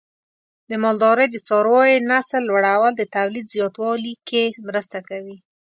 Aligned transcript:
د 0.69 0.71
مالدارۍ 0.83 1.27
د 1.31 1.37
څارویو 1.47 2.05
نسل 2.11 2.41
لوړول 2.49 2.93
د 2.97 3.03
تولید 3.15 3.45
زیاتوالي 3.55 4.13
کې 4.27 4.43
مرسته 4.67 4.97
کوي. 5.09 5.37